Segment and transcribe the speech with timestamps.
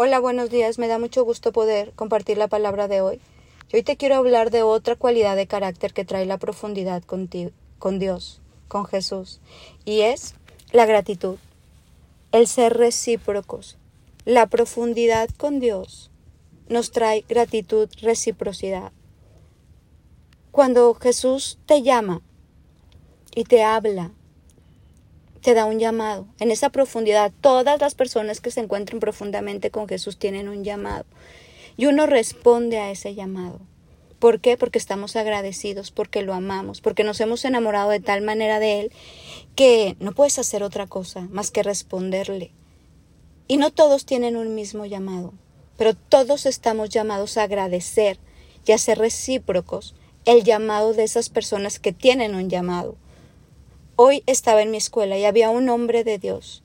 [0.00, 0.78] Hola, buenos días.
[0.78, 3.20] Me da mucho gusto poder compartir la palabra de hoy.
[3.72, 7.28] Y hoy te quiero hablar de otra cualidad de carácter que trae la profundidad con
[7.98, 9.40] Dios, con Jesús,
[9.84, 10.36] y es
[10.70, 11.38] la gratitud,
[12.30, 13.76] el ser recíprocos.
[14.24, 16.12] La profundidad con Dios
[16.68, 18.92] nos trae gratitud, reciprocidad.
[20.52, 22.22] Cuando Jesús te llama
[23.34, 24.12] y te habla
[25.48, 26.26] te da un llamado.
[26.40, 31.06] En esa profundidad, todas las personas que se encuentren profundamente con Jesús tienen un llamado.
[31.78, 33.58] Y uno responde a ese llamado.
[34.18, 34.58] ¿Por qué?
[34.58, 38.92] Porque estamos agradecidos, porque lo amamos, porque nos hemos enamorado de tal manera de Él
[39.54, 42.52] que no puedes hacer otra cosa más que responderle.
[43.46, 45.32] Y no todos tienen un mismo llamado,
[45.78, 48.18] pero todos estamos llamados a agradecer
[48.66, 49.94] y a ser recíprocos
[50.26, 52.96] el llamado de esas personas que tienen un llamado.
[54.00, 56.62] Hoy estaba en mi escuela y había un hombre de Dios,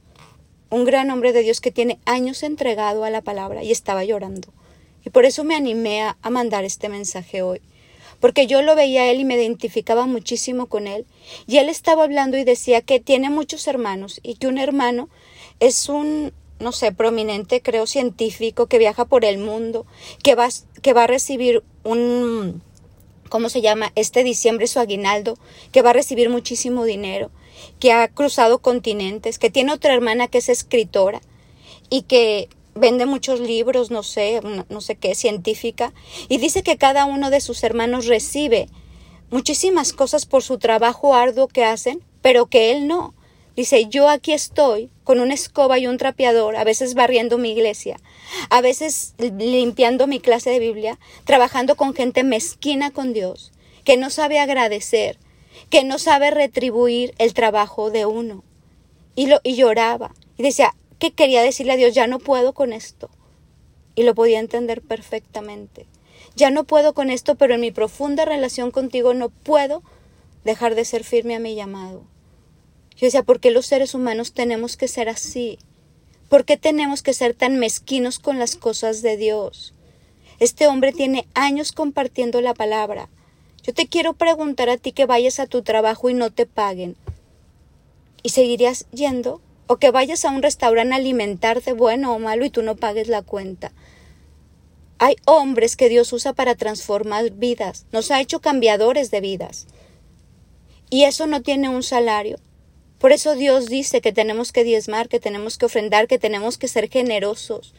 [0.69, 4.49] un gran hombre de Dios que tiene años entregado a la palabra y estaba llorando.
[5.03, 7.59] Y por eso me animé a, mandar este mensaje hoy,
[8.19, 11.07] porque yo lo veía a él y me identificaba muchísimo con él.
[11.47, 15.09] Y él estaba hablando y decía que tiene muchos hermanos y que un hermano
[15.59, 19.87] es un, no sé, prominente, creo, científico que viaja por el mundo,
[20.21, 20.49] que va,
[20.83, 22.61] que va a recibir un
[23.33, 23.91] ¿cómo se llama?
[23.95, 25.39] Este diciembre su aguinaldo,
[25.71, 27.31] que va a recibir muchísimo dinero,
[27.79, 31.19] que ha cruzado continentes, que tiene otra hermana que es escritora
[31.89, 34.39] y que vende muchos libros, no sé,
[34.69, 35.95] no sé qué, científica,
[36.29, 38.69] y dice que cada uno de sus hermanos recibe
[39.31, 43.15] muchísimas cosas por su trabajo arduo que hacen, pero que él no.
[43.55, 47.99] Dice, yo aquí estoy con una escoba y un trapeador, a veces barriendo mi iglesia,
[48.49, 53.51] a veces limpiando mi clase de Biblia, trabajando con gente mezquina con Dios,
[53.83, 55.19] que no sabe agradecer,
[55.69, 58.43] que no sabe retribuir el trabajo de uno.
[59.15, 61.93] Y, lo, y lloraba y decía, ¿qué quería decirle a Dios?
[61.93, 63.11] Ya no puedo con esto.
[63.93, 65.85] Y lo podía entender perfectamente.
[66.35, 69.83] Ya no puedo con esto, pero en mi profunda relación contigo no puedo
[70.43, 72.12] dejar de ser firme a mi llamado.
[72.95, 75.59] Yo decía, ¿por qué los seres humanos tenemos que ser así?
[76.29, 79.73] ¿Por qué tenemos que ser tan mezquinos con las cosas de Dios?
[80.39, 83.09] Este hombre tiene años compartiendo la palabra.
[83.63, 86.95] Yo te quiero preguntar a ti que vayas a tu trabajo y no te paguen.
[88.23, 89.41] ¿Y seguirías yendo?
[89.67, 93.07] ¿O que vayas a un restaurante a alimentarte bueno o malo y tú no pagues
[93.07, 93.71] la cuenta?
[94.99, 99.67] Hay hombres que Dios usa para transformar vidas, nos ha hecho cambiadores de vidas.
[100.89, 102.37] Y eso no tiene un salario.
[103.03, 106.69] Por eso Dios dice que tenemos que diezmar, que tenemos que ofrendar, que tenemos que
[106.69, 107.73] ser generosos.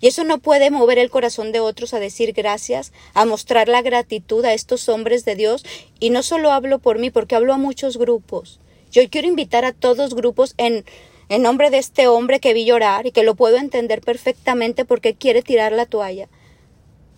[0.00, 3.82] Y eso no puede mover el corazón de otros a decir gracias, a mostrar la
[3.82, 5.66] gratitud a estos hombres de Dios.
[6.00, 8.58] Y no solo hablo por mí, porque hablo a muchos grupos.
[8.90, 10.86] Yo quiero invitar a todos grupos en,
[11.28, 15.12] en nombre de este hombre que vi llorar y que lo puedo entender perfectamente porque
[15.12, 16.30] quiere tirar la toalla.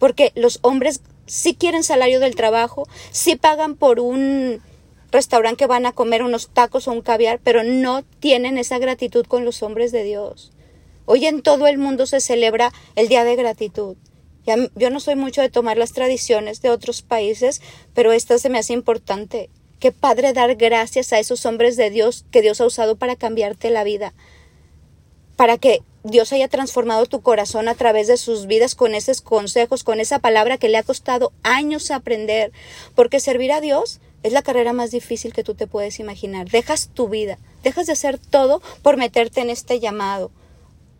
[0.00, 4.60] Porque los hombres sí quieren salario del trabajo, sí pagan por un
[5.10, 9.26] restaurante que van a comer unos tacos o un caviar, pero no tienen esa gratitud
[9.26, 10.52] con los hombres de Dios.
[11.04, 13.96] Hoy en todo el mundo se celebra el Día de Gratitud.
[14.76, 17.60] Yo no soy mucho de tomar las tradiciones de otros países,
[17.94, 19.50] pero esta se me hace importante.
[19.80, 23.70] Qué padre dar gracias a esos hombres de Dios que Dios ha usado para cambiarte
[23.70, 24.14] la vida,
[25.36, 29.82] para que Dios haya transformado tu corazón a través de sus vidas con esos consejos,
[29.82, 32.52] con esa palabra que le ha costado años aprender,
[32.94, 36.48] porque servir a Dios es la carrera más difícil que tú te puedes imaginar.
[36.48, 40.30] Dejas tu vida, dejas de hacer todo por meterte en este llamado.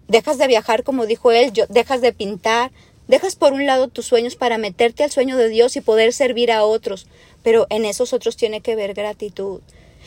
[0.09, 2.73] Dejas de viajar, como dijo él, dejas de pintar,
[3.07, 6.51] dejas por un lado tus sueños para meterte al sueño de Dios y poder servir
[6.51, 7.07] a otros.
[7.45, 9.61] Pero en esos otros tiene que ver gratitud.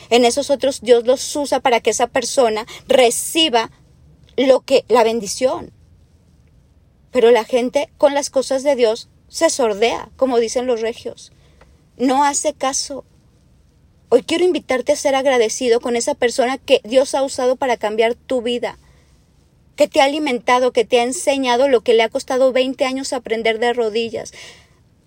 [0.08, 3.70] En esos otros Dios los usa para que esa persona reciba
[4.46, 5.72] lo que la bendición.
[7.10, 11.32] Pero la gente con las cosas de Dios se sordea, como dicen los regios.
[11.96, 13.04] No hace caso.
[14.08, 18.14] Hoy quiero invitarte a ser agradecido con esa persona que Dios ha usado para cambiar
[18.14, 18.78] tu vida,
[19.76, 23.12] que te ha alimentado, que te ha enseñado lo que le ha costado 20 años
[23.12, 24.32] aprender de rodillas,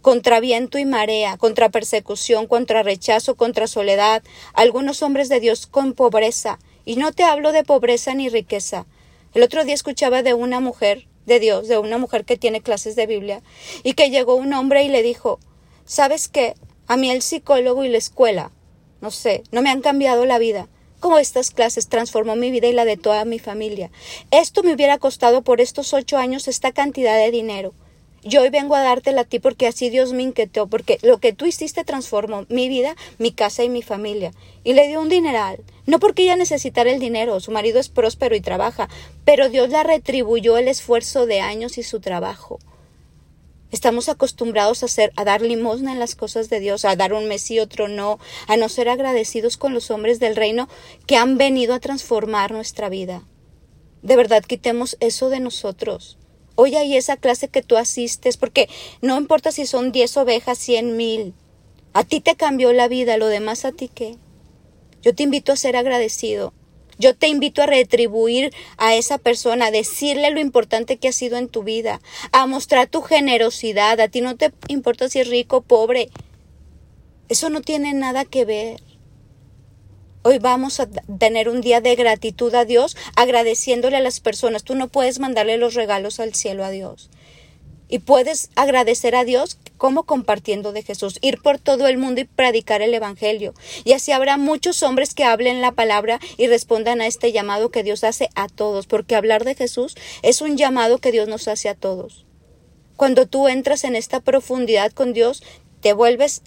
[0.01, 4.23] contra viento y marea, contra persecución, contra rechazo, contra soledad,
[4.53, 6.59] algunos hombres de Dios con pobreza.
[6.85, 8.85] Y no te hablo de pobreza ni riqueza.
[9.33, 12.95] El otro día escuchaba de una mujer de Dios, de una mujer que tiene clases
[12.95, 13.41] de Biblia,
[13.83, 15.39] y que llegó un hombre y le dijo,
[15.85, 16.55] ¿sabes qué?
[16.87, 18.51] A mí el psicólogo y la escuela
[19.03, 20.69] no sé, no me han cambiado la vida.
[21.01, 23.91] Como estas clases transformó mi vida y la de toda mi familia.
[24.31, 27.73] Esto me hubiera costado por estos ocho años esta cantidad de dinero.
[28.23, 31.33] Yo hoy vengo a dártela a ti porque así Dios me inquietó, porque lo que
[31.33, 34.31] tú hiciste transformó mi vida, mi casa y mi familia.
[34.63, 35.59] Y le dio un dineral.
[35.85, 38.87] No porque ella necesitara el dinero, su marido es próspero y trabaja,
[39.25, 42.59] pero Dios la retribuyó el esfuerzo de años y su trabajo.
[43.71, 47.27] Estamos acostumbrados a hacer, a dar limosna en las cosas de Dios, a dar un
[47.27, 50.69] mes y otro no, a no ser agradecidos con los hombres del reino
[51.07, 53.23] que han venido a transformar nuestra vida.
[54.03, 56.17] De verdad, quitemos eso de nosotros.
[56.55, 58.69] Hoy hay esa clase que tú asistes, porque
[59.01, 61.33] no importa si son diez ovejas, cien mil.
[61.93, 64.17] A ti te cambió la vida, lo demás a ti qué.
[65.01, 66.53] Yo te invito a ser agradecido.
[66.99, 71.37] Yo te invito a retribuir a esa persona, a decirle lo importante que ha sido
[71.37, 72.01] en tu vida,
[72.31, 73.99] a mostrar tu generosidad.
[73.99, 76.09] A ti no te importa si es rico o pobre.
[77.29, 78.81] Eso no tiene nada que ver.
[80.25, 84.63] Hoy vamos a tener un día de gratitud a Dios, agradeciéndole a las personas.
[84.63, 87.09] Tú no puedes mandarle los regalos al cielo a Dios.
[87.89, 92.23] Y puedes agradecer a Dios como compartiendo de Jesús, ir por todo el mundo y
[92.23, 93.53] predicar el Evangelio.
[93.83, 97.83] Y así habrá muchos hombres que hablen la palabra y respondan a este llamado que
[97.83, 101.67] Dios hace a todos, porque hablar de Jesús es un llamado que Dios nos hace
[101.67, 102.25] a todos.
[102.95, 105.43] Cuando tú entras en esta profundidad con Dios,
[105.81, 106.43] te vuelves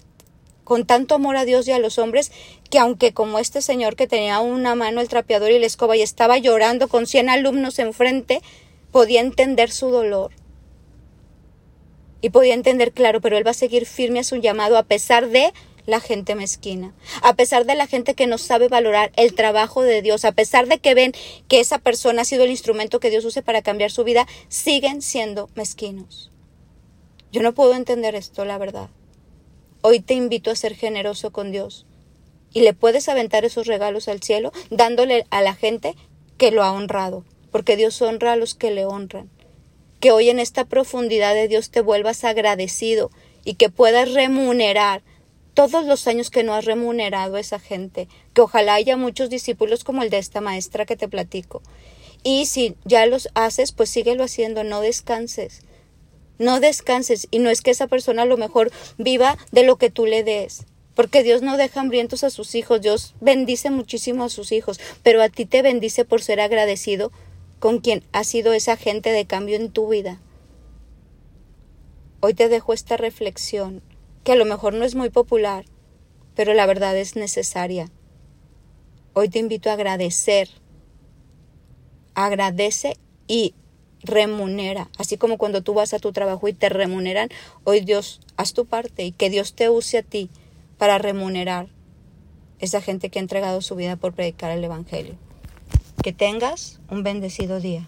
[0.67, 2.29] con tanto amor a Dios y a los hombres,
[2.67, 6.01] que aunque como este señor que tenía una mano el trapeador y la escoba y
[6.01, 8.41] estaba llorando con cien alumnos enfrente,
[8.91, 10.31] podía entender su dolor.
[12.21, 15.29] Y podía entender, claro, pero él va a seguir firme a su llamado a pesar
[15.29, 15.53] de
[15.85, 20.01] la gente mezquina, a pesar de la gente que no sabe valorar el trabajo de
[20.01, 21.13] Dios, a pesar de que ven
[21.47, 25.01] que esa persona ha sido el instrumento que Dios use para cambiar su vida, siguen
[25.01, 26.31] siendo mezquinos.
[27.31, 28.89] Yo no puedo entender esto, la verdad.
[29.81, 31.86] Hoy te invito a ser generoso con Dios
[32.53, 35.95] y le puedes aventar esos regalos al cielo dándole a la gente
[36.37, 39.29] que lo ha honrado, porque Dios honra a los que le honran.
[39.99, 43.09] Que hoy en esta profundidad de Dios te vuelvas agradecido
[43.43, 45.01] y que puedas remunerar
[45.53, 49.83] todos los años que no has remunerado a esa gente, que ojalá haya muchos discípulos
[49.83, 51.63] como el de esta maestra que te platico.
[52.23, 55.61] Y si ya los haces, pues síguelo haciendo, no descanses.
[56.37, 59.89] No descanses y no es que esa persona a lo mejor viva de lo que
[59.89, 60.65] tú le des.
[60.97, 65.21] Porque Dios no deja hambrientos a sus hijos, Dios bendice muchísimo a sus hijos, pero
[65.21, 67.11] a ti te bendice por ser agradecido
[67.59, 70.19] con quien ha sido esa gente de cambio en tu vida.
[72.19, 73.83] Hoy te dejo esta reflexión,
[74.23, 75.65] que a lo mejor no es muy popular,
[76.35, 77.91] pero la verdad es necesaria.
[79.13, 80.49] Hoy te invito a agradecer.
[82.15, 82.97] Agradece
[83.27, 83.53] y
[84.01, 87.29] remunera, así como cuando tú vas a tu trabajo y te remuneran,
[87.65, 90.31] hoy Dios, haz tu parte y que Dios te use a ti
[90.77, 91.67] para remunerar
[92.59, 95.15] esa gente que ha entregado su vida por predicar el Evangelio.
[96.03, 97.87] Que tengas un bendecido día.